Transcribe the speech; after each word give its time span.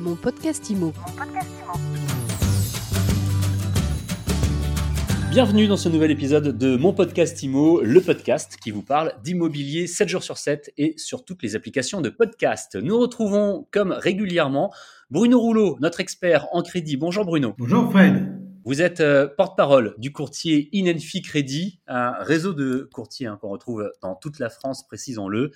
Mon 0.00 0.16
podcast 0.16 0.70
IMO. 0.70 0.94
Bienvenue 5.30 5.68
dans 5.68 5.76
ce 5.76 5.90
nouvel 5.90 6.10
épisode 6.10 6.56
de 6.56 6.76
mon 6.78 6.94
podcast 6.94 7.42
IMO, 7.42 7.82
le 7.82 8.00
podcast 8.00 8.56
qui 8.56 8.70
vous 8.70 8.80
parle 8.80 9.12
d'immobilier 9.22 9.86
7 9.86 10.08
jours 10.08 10.22
sur 10.22 10.38
7 10.38 10.72
et 10.78 10.94
sur 10.96 11.26
toutes 11.26 11.42
les 11.42 11.54
applications 11.54 12.00
de 12.00 12.08
podcast. 12.08 12.76
Nous 12.76 12.98
retrouvons 12.98 13.68
comme 13.70 13.92
régulièrement 13.92 14.72
Bruno 15.10 15.38
Rouleau, 15.38 15.76
notre 15.80 16.00
expert 16.00 16.48
en 16.52 16.62
crédit. 16.62 16.96
Bonjour 16.96 17.26
Bruno. 17.26 17.54
Bonjour 17.58 17.90
Fred. 17.90 18.40
Vous 18.64 18.80
êtes 18.80 19.00
euh, 19.00 19.28
porte-parole 19.28 19.96
du 19.98 20.12
courtier 20.12 20.70
Inenfi 20.72 21.20
Crédit, 21.20 21.80
un 21.86 22.12
réseau 22.20 22.54
de 22.54 22.88
courtiers 22.90 23.26
hein, 23.26 23.36
qu'on 23.38 23.50
retrouve 23.50 23.92
dans 24.00 24.14
toute 24.14 24.38
la 24.38 24.48
France, 24.48 24.86
précisons-le. 24.86 25.50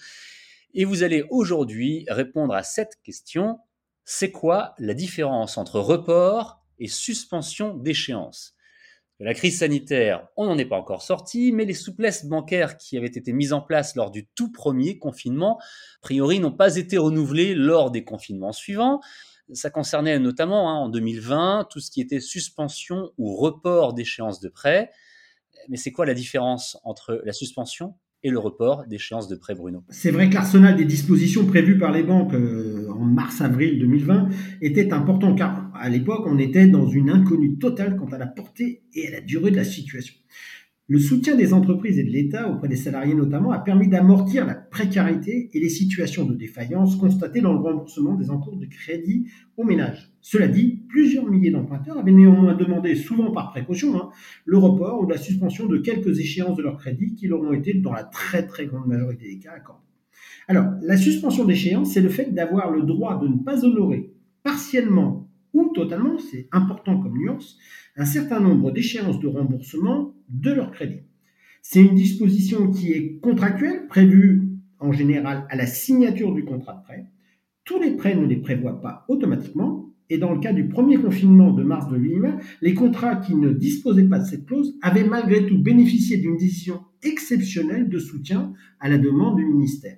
Et 0.74 0.84
vous 0.84 1.02
allez 1.02 1.24
aujourd'hui 1.30 2.04
répondre 2.10 2.52
à 2.52 2.62
cette 2.62 2.98
question. 3.02 3.58
C'est 4.04 4.30
quoi 4.30 4.74
la 4.78 4.92
différence 4.92 5.56
entre 5.56 5.80
report 5.80 6.62
et 6.78 6.88
suspension 6.88 7.74
d'échéance? 7.74 8.54
La 9.20 9.32
crise 9.32 9.60
sanitaire, 9.60 10.26
on 10.36 10.44
n'en 10.44 10.58
est 10.58 10.66
pas 10.66 10.76
encore 10.76 11.00
sorti, 11.00 11.52
mais 11.52 11.64
les 11.64 11.72
souplesses 11.72 12.26
bancaires 12.26 12.76
qui 12.76 12.98
avaient 12.98 13.06
été 13.06 13.32
mises 13.32 13.52
en 13.52 13.60
place 13.60 13.94
lors 13.94 14.10
du 14.10 14.26
tout 14.34 14.50
premier 14.52 14.98
confinement, 14.98 15.58
a 15.58 16.00
priori, 16.02 16.40
n'ont 16.40 16.52
pas 16.52 16.76
été 16.76 16.98
renouvelées 16.98 17.54
lors 17.54 17.90
des 17.90 18.04
confinements 18.04 18.52
suivants. 18.52 19.00
Ça 19.52 19.70
concernait 19.70 20.18
notamment 20.18 20.68
hein, 20.68 20.74
en 20.74 20.88
2020 20.88 21.68
tout 21.70 21.80
ce 21.80 21.90
qui 21.90 22.00
était 22.00 22.20
suspension 22.20 23.12
ou 23.16 23.36
report 23.36 23.94
d'échéance 23.94 24.40
de 24.40 24.48
prêt. 24.48 24.90
Mais 25.68 25.76
c'est 25.76 25.92
quoi 25.92 26.06
la 26.06 26.14
différence 26.14 26.76
entre 26.82 27.22
la 27.24 27.32
suspension 27.32 27.94
et 28.24 28.30
le 28.30 28.38
report 28.38 28.86
d'échéance 28.86 29.28
de 29.28 29.36
prêt, 29.36 29.54
Bruno? 29.54 29.84
C'est 29.90 30.10
vrai 30.10 30.28
que 30.28 30.34
l'arsenal 30.34 30.76
des 30.76 30.84
dispositions 30.84 31.46
prévues 31.46 31.78
par 31.78 31.92
les 31.92 32.02
banques 32.02 32.34
euh, 32.34 32.73
mars-avril 33.04 33.78
2020 33.78 34.28
était 34.62 34.92
important 34.92 35.34
car 35.34 35.70
à 35.74 35.88
l'époque, 35.88 36.24
on 36.26 36.38
était 36.38 36.66
dans 36.66 36.86
une 36.86 37.10
inconnue 37.10 37.58
totale 37.58 37.96
quant 37.96 38.06
à 38.06 38.18
la 38.18 38.26
portée 38.26 38.82
et 38.94 39.08
à 39.08 39.10
la 39.10 39.20
durée 39.20 39.50
de 39.50 39.56
la 39.56 39.64
situation. 39.64 40.14
Le 40.86 40.98
soutien 40.98 41.34
des 41.34 41.54
entreprises 41.54 41.98
et 41.98 42.04
de 42.04 42.10
l'État 42.10 42.46
auprès 42.46 42.68
des 42.68 42.76
salariés 42.76 43.14
notamment 43.14 43.52
a 43.52 43.58
permis 43.58 43.88
d'amortir 43.88 44.44
la 44.44 44.54
précarité 44.54 45.48
et 45.54 45.58
les 45.58 45.70
situations 45.70 46.26
de 46.26 46.34
défaillance 46.34 46.96
constatées 46.96 47.40
dans 47.40 47.54
le 47.54 47.58
remboursement 47.58 48.14
des 48.16 48.30
encours 48.30 48.58
de 48.58 48.66
crédit 48.66 49.26
aux 49.56 49.64
ménages. 49.64 50.12
Cela 50.20 50.46
dit, 50.46 50.82
plusieurs 50.88 51.24
milliers 51.24 51.50
d'emprunteurs 51.50 51.96
avaient 51.96 52.12
néanmoins 52.12 52.54
demandé, 52.54 52.96
souvent 52.96 53.30
par 53.30 53.50
précaution, 53.50 53.96
hein, 53.96 54.10
le 54.44 54.58
report 54.58 55.00
ou 55.00 55.08
la 55.08 55.16
suspension 55.16 55.66
de 55.66 55.78
quelques 55.78 56.20
échéances 56.20 56.58
de 56.58 56.62
leur 56.62 56.76
crédit 56.76 57.14
qui 57.14 57.28
leur 57.28 57.40
ont 57.40 57.54
été, 57.54 57.72
dans 57.72 57.92
la 57.92 58.04
très 58.04 58.46
très 58.46 58.66
grande 58.66 58.86
majorité 58.86 59.26
des 59.26 59.38
cas, 59.38 59.52
accordées. 59.56 59.93
Alors, 60.48 60.66
la 60.82 60.96
suspension 60.96 61.44
d'échéance, 61.44 61.92
c'est 61.92 62.00
le 62.00 62.08
fait 62.08 62.34
d'avoir 62.34 62.70
le 62.70 62.82
droit 62.82 63.20
de 63.20 63.28
ne 63.28 63.38
pas 63.38 63.64
honorer 63.64 64.12
partiellement 64.42 65.28
ou 65.54 65.70
totalement, 65.72 66.18
c'est 66.18 66.48
important 66.52 67.00
comme 67.00 67.16
nuance, 67.16 67.56
un 67.96 68.04
certain 68.04 68.40
nombre 68.40 68.72
d'échéances 68.72 69.20
de 69.20 69.28
remboursement 69.28 70.14
de 70.28 70.50
leur 70.50 70.72
crédit. 70.72 71.02
C'est 71.62 71.80
une 71.80 71.94
disposition 71.94 72.70
qui 72.70 72.92
est 72.92 73.20
contractuelle, 73.20 73.86
prévue 73.86 74.48
en 74.80 74.92
général 74.92 75.46
à 75.48 75.56
la 75.56 75.66
signature 75.66 76.34
du 76.34 76.44
contrat 76.44 76.74
de 76.74 76.82
prêt. 76.82 77.06
Tous 77.64 77.80
les 77.80 77.92
prêts 77.92 78.16
ne 78.16 78.26
les 78.26 78.36
prévoient 78.36 78.82
pas 78.82 79.06
automatiquement, 79.08 79.88
et 80.10 80.18
dans 80.18 80.34
le 80.34 80.40
cas 80.40 80.52
du 80.52 80.68
premier 80.68 80.96
confinement 80.96 81.52
de 81.52 81.62
mars 81.62 81.88
2020, 81.88 82.38
les 82.60 82.74
contrats 82.74 83.16
qui 83.16 83.34
ne 83.34 83.52
disposaient 83.52 84.08
pas 84.08 84.18
de 84.18 84.26
cette 84.26 84.44
clause 84.44 84.76
avaient 84.82 85.08
malgré 85.08 85.46
tout 85.46 85.58
bénéficié 85.58 86.18
d'une 86.18 86.36
décision 86.36 86.82
exceptionnelle 87.02 87.88
de 87.88 87.98
soutien 87.98 88.52
à 88.80 88.90
la 88.90 88.98
demande 88.98 89.36
du 89.36 89.46
ministère. 89.46 89.96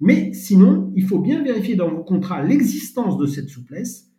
Mais 0.00 0.32
sinon, 0.32 0.92
il 0.94 1.04
faut 1.04 1.18
bien 1.18 1.42
vérifier 1.42 1.74
dans 1.74 1.90
vos 1.90 2.04
contrats 2.04 2.42
l'existence 2.42 3.18
de 3.18 3.26
cette 3.26 3.48
souplesse. 3.48 4.12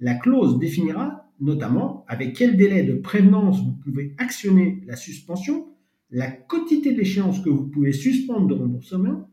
La 0.00 0.14
clause 0.14 0.58
définira 0.58 1.32
notamment 1.40 2.04
avec 2.08 2.34
quel 2.34 2.56
délai 2.56 2.82
de 2.82 2.94
prévenance 2.94 3.62
vous 3.62 3.72
pouvez 3.72 4.14
actionner 4.18 4.82
la 4.86 4.96
suspension, 4.96 5.66
la 6.10 6.30
quantité 6.30 6.94
d'échéances 6.94 7.40
que 7.40 7.50
vous 7.50 7.66
pouvez 7.66 7.92
suspendre 7.92 8.46
de 8.46 8.54
remboursement, 8.54 9.28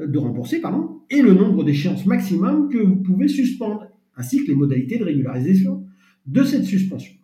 euh, 0.00 0.06
de 0.06 0.18
rembourser, 0.18 0.60
pardon, 0.60 1.00
et 1.10 1.22
le 1.22 1.32
nombre 1.32 1.64
d'échéances 1.64 2.06
maximum 2.06 2.68
que 2.68 2.78
vous 2.78 2.96
pouvez 2.96 3.28
suspendre, 3.28 3.86
ainsi 4.16 4.42
que 4.42 4.48
les 4.48 4.54
modalités 4.54 4.98
de 4.98 5.04
régularisation 5.04 5.86
de 6.26 6.42
cette 6.42 6.64
suspension. 6.64 7.14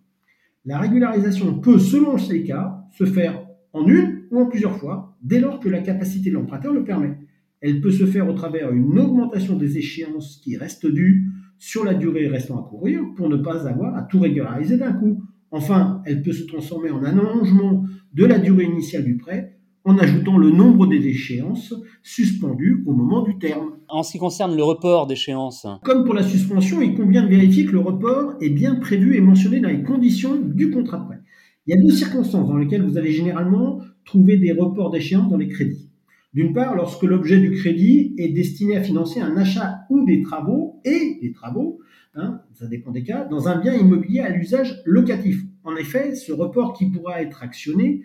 La 0.64 0.78
régularisation 0.78 1.58
peut, 1.58 1.78
selon 1.78 2.18
ces 2.18 2.44
cas, 2.44 2.84
se 2.92 3.04
faire 3.04 3.46
en 3.72 3.86
une 3.86 4.22
ou 4.30 4.40
en 4.40 4.46
plusieurs 4.46 4.78
fois, 4.78 5.16
dès 5.22 5.40
lors 5.40 5.60
que 5.60 5.68
la 5.68 5.80
capacité 5.80 6.30
de 6.30 6.34
l'emprunteur 6.34 6.72
le 6.72 6.84
permet. 6.84 7.18
Elle 7.60 7.80
peut 7.80 7.90
se 7.90 8.06
faire 8.06 8.28
au 8.28 8.32
travers 8.32 8.72
d'une 8.72 8.98
augmentation 8.98 9.56
des 9.56 9.76
échéances 9.76 10.40
qui 10.42 10.56
restent 10.56 10.90
dues 10.90 11.26
sur 11.58 11.84
la 11.84 11.94
durée 11.94 12.26
restant 12.26 12.58
à 12.58 12.68
courir 12.68 13.02
pour 13.16 13.28
ne 13.28 13.36
pas 13.36 13.68
avoir 13.68 13.94
à 13.96 14.02
tout 14.02 14.20
régulariser 14.20 14.78
d'un 14.78 14.92
coup. 14.92 15.22
Enfin, 15.50 16.00
elle 16.06 16.22
peut 16.22 16.32
se 16.32 16.44
transformer 16.44 16.90
en 16.90 17.04
un 17.04 17.18
allongement 17.18 17.84
de 18.14 18.24
la 18.24 18.38
durée 18.38 18.64
initiale 18.64 19.04
du 19.04 19.16
prêt 19.16 19.56
en 19.84 19.98
ajoutant 19.98 20.36
le 20.36 20.50
nombre 20.50 20.86
des 20.86 21.06
échéances 21.06 21.74
suspendues 22.02 22.82
au 22.86 22.92
moment 22.92 23.22
du 23.22 23.38
terme. 23.38 23.72
En 23.88 24.02
ce 24.02 24.12
qui 24.12 24.18
concerne 24.18 24.54
le 24.56 24.62
report 24.62 25.06
d'échéance 25.06 25.66
Comme 25.82 26.04
pour 26.04 26.14
la 26.14 26.22
suspension, 26.22 26.80
il 26.80 26.94
convient 26.94 27.22
de 27.22 27.28
vérifier 27.28 27.64
que 27.64 27.72
le 27.72 27.80
report 27.80 28.34
est 28.40 28.50
bien 28.50 28.76
prévu 28.76 29.16
et 29.16 29.20
mentionné 29.20 29.60
dans 29.60 29.68
les 29.68 29.82
conditions 29.82 30.36
du 30.36 30.70
contrat 30.70 30.98
de 30.98 31.04
prêt. 31.06 31.20
Il 31.66 31.74
y 31.74 31.78
a 31.78 31.82
deux 31.82 31.92
circonstances 31.92 32.48
dans 32.48 32.56
lesquelles 32.56 32.82
vous 32.82 32.98
allez 32.98 33.12
généralement 33.12 33.80
trouver 34.04 34.36
des 34.36 34.52
reports 34.52 34.90
d'échéance 34.90 35.28
dans 35.28 35.36
les 35.36 35.48
crédits. 35.48 35.89
D'une 36.32 36.52
part, 36.52 36.76
lorsque 36.76 37.02
l'objet 37.02 37.40
du 37.40 37.50
crédit 37.52 38.14
est 38.16 38.28
destiné 38.28 38.76
à 38.76 38.82
financer 38.82 39.20
un 39.20 39.36
achat 39.36 39.80
ou 39.90 40.04
des 40.04 40.22
travaux, 40.22 40.80
et 40.84 41.18
des 41.20 41.32
travaux, 41.32 41.80
hein, 42.14 42.40
ça 42.52 42.66
dépend 42.66 42.92
des 42.92 43.02
cas, 43.02 43.24
dans 43.24 43.48
un 43.48 43.58
bien 43.58 43.74
immobilier 43.74 44.20
à 44.20 44.30
l'usage 44.30 44.80
locatif. 44.84 45.42
En 45.64 45.74
effet, 45.74 46.14
ce 46.14 46.32
report 46.32 46.74
qui 46.74 46.86
pourra 46.86 47.20
être 47.20 47.42
actionné, 47.42 48.04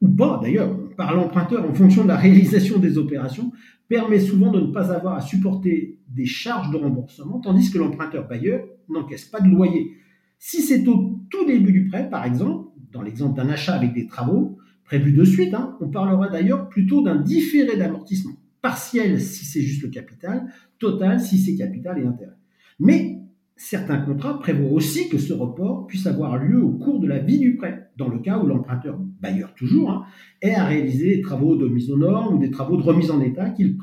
ou 0.00 0.08
pas 0.08 0.40
d'ailleurs, 0.42 0.76
par 0.96 1.14
l'emprunteur 1.14 1.64
en 1.68 1.72
fonction 1.72 2.02
de 2.02 2.08
la 2.08 2.16
réalisation 2.16 2.80
des 2.80 2.98
opérations, 2.98 3.52
permet 3.88 4.18
souvent 4.18 4.50
de 4.50 4.60
ne 4.60 4.72
pas 4.72 4.90
avoir 4.90 5.14
à 5.14 5.20
supporter 5.20 6.00
des 6.08 6.26
charges 6.26 6.70
de 6.72 6.76
remboursement, 6.76 7.38
tandis 7.38 7.70
que 7.70 7.78
l'emprunteur 7.78 8.26
bailleur 8.26 8.66
n'encaisse 8.88 9.26
pas 9.26 9.40
de 9.40 9.48
loyer. 9.48 9.92
Si 10.38 10.62
c'est 10.62 10.88
au 10.88 11.20
tout 11.30 11.44
début 11.46 11.72
du 11.72 11.86
prêt, 11.86 12.10
par 12.10 12.24
exemple, 12.24 12.70
dans 12.90 13.02
l'exemple 13.02 13.36
d'un 13.36 13.48
achat 13.48 13.74
avec 13.74 13.92
des 13.94 14.06
travaux, 14.06 14.58
prévu 14.92 15.12
de 15.12 15.24
suite. 15.24 15.54
Hein. 15.54 15.74
On 15.80 15.88
parlera 15.88 16.28
d'ailleurs 16.28 16.68
plutôt 16.68 17.02
d'un 17.02 17.16
différé 17.16 17.78
d'amortissement, 17.78 18.34
partiel 18.60 19.22
si 19.22 19.46
c'est 19.46 19.62
juste 19.62 19.82
le 19.82 19.88
capital, 19.88 20.52
total 20.78 21.18
si 21.18 21.38
c'est 21.38 21.54
capital 21.54 21.98
et 21.98 22.04
intérêt. 22.04 22.36
Mais 22.78 23.20
certains 23.56 23.96
contrats 23.96 24.38
prévoient 24.38 24.70
aussi 24.70 25.08
que 25.08 25.16
ce 25.16 25.32
report 25.32 25.86
puisse 25.86 26.06
avoir 26.06 26.36
lieu 26.36 26.62
au 26.62 26.72
cours 26.72 27.00
de 27.00 27.06
la 27.06 27.20
vie 27.20 27.38
du 27.38 27.56
prêt, 27.56 27.88
dans 27.96 28.08
le 28.08 28.18
cas 28.18 28.38
où 28.38 28.46
l'emprunteur, 28.46 28.98
bailleur 29.22 29.54
toujours, 29.54 29.90
hein, 29.90 30.04
est 30.42 30.54
à 30.54 30.66
réaliser 30.66 31.16
des 31.16 31.22
travaux 31.22 31.56
de 31.56 31.68
mise 31.68 31.90
aux 31.90 31.96
normes 31.96 32.34
ou 32.34 32.38
des 32.38 32.50
travaux 32.50 32.76
de 32.76 32.82
remise 32.82 33.10
en 33.10 33.22
état 33.22 33.48
qu'il 33.48 33.78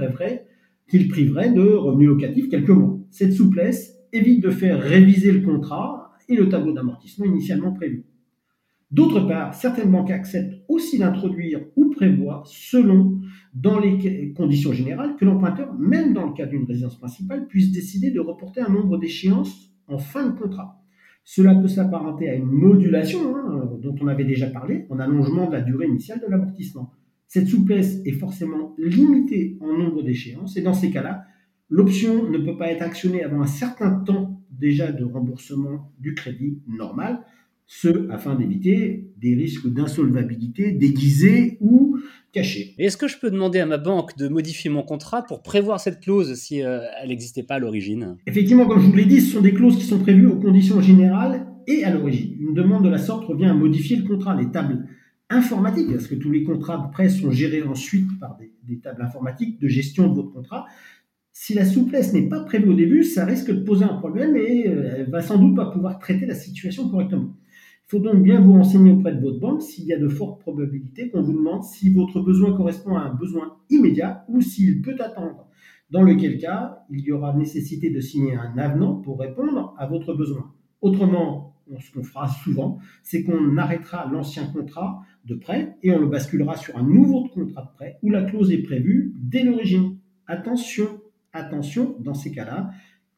qu'il 0.87 1.07
priverait 1.07 1.51
de 1.51 1.61
revenus 1.61 2.09
locatifs 2.09 2.49
quelques 2.49 2.69
mois. 2.69 2.99
Cette 3.09 3.33
souplesse 3.33 3.95
évite 4.13 4.43
de 4.43 4.51
faire 4.51 4.79
réviser 4.79 5.31
le 5.31 5.41
contrat 5.41 6.11
et 6.27 6.35
le 6.35 6.49
tableau 6.49 6.71
d'amortissement 6.71 7.25
initialement 7.25 7.73
prévu. 7.73 8.05
D'autre 8.91 9.21
part, 9.27 9.53
certaines 9.53 9.91
banques 9.91 10.09
acceptent 10.09 10.63
aussi 10.67 10.97
d'introduire 10.97 11.61
ou 11.75 11.91
prévoient, 11.91 12.41
selon, 12.45 13.21
dans 13.53 13.79
les 13.79 14.33
conditions 14.33 14.73
générales, 14.73 15.15
que 15.15 15.25
l'emprunteur, 15.25 15.73
même 15.77 16.13
dans 16.13 16.25
le 16.25 16.33
cas 16.33 16.47
d'une 16.47 16.65
résidence 16.65 16.97
principale, 16.97 17.47
puisse 17.47 17.71
décider 17.71 18.09
de 18.09 18.19
reporter 18.19 18.61
un 18.61 18.71
nombre 18.71 18.97
d'échéances 18.97 19.71
en 19.87 19.99
fin 19.99 20.27
de 20.27 20.39
contrat. 20.39 20.81
Cela 21.23 21.53
peut 21.53 21.67
s'apparenter 21.67 22.29
à 22.29 22.33
une 22.33 22.45
modulation, 22.45 23.35
hein, 23.35 23.69
dont 23.79 23.95
on 24.01 24.07
avait 24.07 24.25
déjà 24.25 24.47
parlé, 24.47 24.87
en 24.89 24.99
allongement 24.99 25.45
de 25.45 25.53
la 25.53 25.61
durée 25.61 25.85
initiale 25.85 26.21
de 26.25 26.31
l'amortissement. 26.31 26.91
Cette 27.27 27.47
souplesse 27.47 28.01
est 28.05 28.13
forcément 28.13 28.73
limitée 28.79 29.59
en 29.61 29.77
nombre 29.77 30.01
d'échéances, 30.01 30.57
et 30.57 30.63
dans 30.63 30.73
ces 30.73 30.89
cas-là, 30.89 31.25
l'option 31.69 32.27
ne 32.27 32.39
peut 32.39 32.57
pas 32.57 32.71
être 32.71 32.81
actionnée 32.81 33.23
avant 33.23 33.41
un 33.41 33.45
certain 33.45 33.91
temps 33.91 34.41
déjà 34.49 34.91
de 34.91 35.03
remboursement 35.03 35.91
du 35.99 36.15
crédit 36.15 36.63
normal, 36.67 37.23
ce 37.71 38.09
afin 38.09 38.33
d'éviter 38.33 39.11
des 39.17 39.35
risques 39.35 39.71
d'insolvabilité 39.71 40.71
déguisés 40.71 41.59
ou 41.61 41.99
cachés. 42.31 42.73
Est-ce 42.79 42.97
que 42.97 43.07
je 43.07 43.19
peux 43.19 43.29
demander 43.29 43.59
à 43.59 43.67
ma 43.67 43.77
banque 43.77 44.17
de 44.17 44.27
modifier 44.27 44.71
mon 44.71 44.81
contrat 44.81 45.21
pour 45.21 45.43
prévoir 45.43 45.79
cette 45.79 45.99
clause 45.99 46.33
si 46.33 46.63
euh, 46.63 46.79
elle 46.99 47.09
n'existait 47.09 47.43
pas 47.43 47.55
à 47.55 47.59
l'origine? 47.59 48.17
Effectivement, 48.25 48.65
comme 48.65 48.81
je 48.81 48.87
vous 48.87 48.95
l'ai 48.95 49.05
dit, 49.05 49.21
ce 49.21 49.33
sont 49.33 49.41
des 49.41 49.53
clauses 49.53 49.77
qui 49.77 49.83
sont 49.83 49.99
prévues 49.99 50.25
aux 50.25 50.39
conditions 50.39 50.81
générales 50.81 51.45
et 51.67 51.83
à 51.83 51.91
l'origine. 51.91 52.35
Une 52.39 52.55
demande 52.55 52.83
de 52.83 52.89
la 52.89 52.97
sorte 52.97 53.25
revient 53.25 53.45
à 53.45 53.53
modifier 53.53 53.97
le 53.97 54.07
contrat. 54.07 54.35
Les 54.35 54.49
tables 54.49 54.87
informatiques, 55.29 55.91
parce 55.91 56.07
que 56.07 56.15
tous 56.15 56.31
les 56.31 56.43
contrats 56.43 56.87
de 56.87 56.91
prêt 56.91 57.07
sont 57.07 57.29
gérés 57.29 57.61
ensuite 57.61 58.07
par 58.19 58.35
des, 58.37 58.51
des 58.63 58.79
tables 58.79 59.03
informatiques 59.03 59.61
de 59.61 59.67
gestion 59.67 60.07
de 60.07 60.15
votre 60.15 60.31
contrat, 60.31 60.65
si 61.31 61.53
la 61.53 61.65
souplesse 61.65 62.13
n'est 62.13 62.27
pas 62.27 62.39
prévue 62.39 62.69
au 62.69 62.73
début, 62.73 63.03
ça 63.03 63.25
risque 63.25 63.51
de 63.51 63.61
poser 63.61 63.85
un 63.85 63.95
problème 63.95 64.35
et 64.35 64.67
euh, 64.67 64.95
elle 64.97 65.09
va 65.11 65.21
sans 65.21 65.37
doute 65.37 65.55
pas 65.55 65.67
pouvoir 65.67 65.99
traiter 65.99 66.25
la 66.25 66.33
situation 66.33 66.89
correctement. 66.89 67.35
Il 67.89 67.97
faut 67.97 68.03
donc 68.03 68.21
bien 68.21 68.39
vous 68.39 68.53
renseigner 68.53 68.91
auprès 68.91 69.15
de 69.15 69.19
votre 69.19 69.39
banque 69.39 69.63
s'il 69.63 69.85
y 69.85 69.93
a 69.93 69.97
de 69.97 70.07
fortes 70.07 70.39
probabilités 70.41 71.09
qu'on 71.09 71.23
vous 71.23 71.33
demande 71.33 71.63
si 71.63 71.91
votre 71.91 72.19
besoin 72.21 72.55
correspond 72.55 72.95
à 72.95 73.01
un 73.01 73.15
besoin 73.15 73.57
immédiat 73.71 74.25
ou 74.27 74.41
s'il 74.41 74.83
peut 74.83 74.95
attendre. 74.99 75.47
dans 75.89 76.03
lequel 76.03 76.37
cas 76.37 76.83
il 76.91 76.99
y 76.99 77.11
aura 77.11 77.33
nécessité 77.33 77.89
de 77.89 77.99
signer 77.99 78.35
un 78.35 78.59
avenant 78.59 78.93
pour 78.93 79.17
répondre 79.19 79.73
à 79.79 79.87
votre 79.87 80.13
besoin. 80.13 80.53
Autrement, 80.81 81.55
ce 81.79 81.91
qu'on 81.91 82.03
fera 82.03 82.27
souvent, 82.27 82.77
c'est 83.01 83.23
qu'on 83.23 83.57
arrêtera 83.57 84.07
l'ancien 84.11 84.45
contrat 84.45 85.01
de 85.25 85.33
prêt 85.33 85.75
et 85.81 85.89
on 85.89 85.97
le 85.97 86.05
basculera 86.05 86.57
sur 86.57 86.77
un 86.77 86.83
nouveau 86.83 87.27
contrat 87.29 87.63
de 87.63 87.75
prêt 87.75 87.97
où 88.03 88.11
la 88.11 88.21
clause 88.21 88.51
est 88.51 88.61
prévue 88.61 89.15
dès 89.17 89.41
l'origine. 89.41 89.97
Attention, 90.27 91.01
attention, 91.33 91.95
dans 91.99 92.13
ces 92.13 92.31
cas-là, 92.31 92.69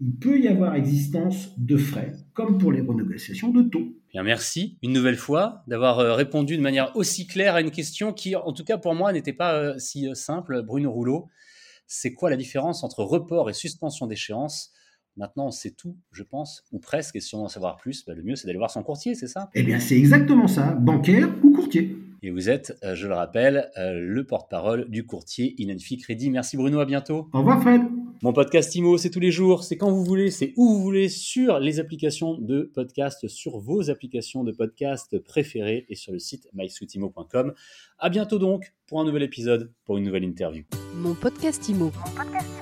il 0.01 0.15
peut 0.15 0.39
y 0.39 0.48
avoir 0.48 0.75
existence 0.75 1.51
de 1.59 1.77
frais, 1.77 2.13
comme 2.33 2.57
pour 2.57 2.71
les 2.71 2.81
renégociations 2.81 3.50
de 3.50 3.62
taux. 3.62 3.94
Bien, 4.12 4.24
merci 4.24 4.77
une 4.81 4.94
nouvelle 4.94 5.15
fois 5.15 5.63
d'avoir 5.68 6.00
euh, 6.00 6.15
répondu 6.15 6.57
de 6.57 6.62
manière 6.62 6.92
aussi 6.95 7.27
claire 7.27 7.56
à 7.56 7.62
une 7.62 7.71
question 7.71 8.12
qui, 8.12 8.36
en 8.36 8.51
tout 8.51 8.63
cas 8.63 8.77
pour 8.77 8.95
moi, 8.95 9.13
n'était 9.13 9.31
pas 9.31 9.53
euh, 9.53 9.77
si 9.77 10.07
euh, 10.07 10.15
simple. 10.15 10.63
Bruno 10.63 10.92
Rouleau, 10.92 11.30
c'est 11.86 12.13
quoi 12.13 12.30
la 12.30 12.36
différence 12.36 12.83
entre 12.83 13.03
report 13.03 13.50
et 13.50 13.53
suspension 13.53 14.07
d'échéance? 14.07 14.71
Maintenant, 15.18 15.48
on 15.48 15.51
sait 15.51 15.71
tout, 15.71 15.98
je 16.12 16.24
pense, 16.24 16.63
ou 16.71 16.80
presque, 16.80 17.18
et 17.18 17.19
si 17.19 17.36
on 17.36 17.39
veut 17.39 17.44
en 17.45 17.50
savoir 17.50 17.77
plus, 17.77 18.04
bah, 18.06 18.15
le 18.15 18.24
mieux 18.24 18.36
c'est 18.36 18.47
d'aller 18.47 18.57
voir 18.57 18.71
son 18.71 18.81
courtier, 18.81 19.13
c'est 19.13 19.27
ça? 19.27 19.50
Eh 19.54 19.62
bien, 19.62 19.80
c'est 19.80 19.97
exactement 19.97 20.47
ça, 20.47 20.74
bancaire 20.74 21.30
ou 21.44 21.51
courtier. 21.51 21.97
Et 22.24 22.31
vous 22.31 22.50
êtes, 22.50 22.77
je 22.94 23.07
le 23.07 23.13
rappelle, 23.13 23.71
le 23.77 24.24
porte-parole 24.24 24.89
du 24.89 25.06
courtier 25.06 25.56
Inenfi 25.62 25.97
Crédit. 25.97 26.30
Merci 26.30 26.56
Bruno, 26.56 26.80
à 26.80 26.86
bientôt. 26.86 27.27
Au 27.33 27.39
revoir 27.39 27.62
Fred. 27.62 27.81
Mon 28.23 28.33
podcast 28.33 28.75
IMO, 28.75 29.00
c'est 29.00 29.09
tous 29.09 29.19
les 29.19 29.31
jours, 29.31 29.63
c'est 29.63 29.77
quand 29.77 29.89
vous 29.89 30.03
voulez, 30.03 30.29
c'est 30.29 30.53
où 30.56 30.75
vous 30.75 30.81
voulez, 30.83 31.09
sur 31.09 31.57
les 31.57 31.79
applications 31.79 32.38
de 32.38 32.69
podcast, 32.71 33.27
sur 33.27 33.57
vos 33.57 33.89
applications 33.89 34.44
de 34.44 34.51
podcast 34.51 35.18
préférées 35.18 35.88
et 35.89 35.95
sur 35.95 36.13
le 36.13 36.19
site 36.19 36.47
mysweetimo.com. 36.53 37.56
À 37.97 38.09
bientôt 38.09 38.38
donc 38.38 38.75
pour 38.85 39.01
un 39.01 39.06
nouvel 39.06 39.23
épisode, 39.23 39.73
pour 39.85 39.97
une 39.97 40.03
nouvelle 40.03 40.23
interview. 40.23 40.63
Mon 40.94 41.15
podcast 41.15 41.68
IMO. 41.68 41.85
Mon 41.85 42.13
podcast 42.13 42.38
IMO. 42.38 42.60